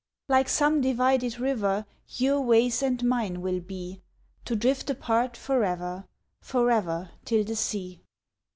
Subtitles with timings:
[0.27, 4.01] Like some divided river Your ways and mine will be,
[4.45, 6.07] To drift apart for ever,
[6.41, 8.01] For ever till the sea.